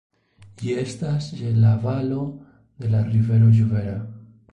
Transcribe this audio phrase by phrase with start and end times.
[0.61, 2.23] Ĝi estas je la valo
[2.79, 3.97] de la rivero Juvera.